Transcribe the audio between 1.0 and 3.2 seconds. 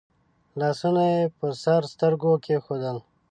يې پر سترګو کېښودل.